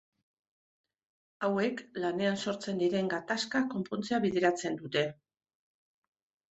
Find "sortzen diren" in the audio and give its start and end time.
2.47-3.13